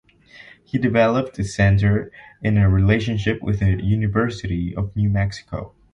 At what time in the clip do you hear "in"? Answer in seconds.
2.41-2.57